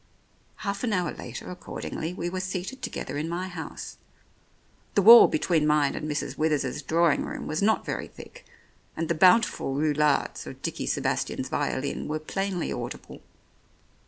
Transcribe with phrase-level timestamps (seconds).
[0.65, 3.97] Half an hour later, accordingly, we were seated together in my house.
[4.95, 6.39] The wall between mine and Mrs.
[6.39, 8.43] Withers's drawing room was not very thick,
[8.97, 13.21] and the bountiful roulades of Dickie Sebastian's violin were plainly audible.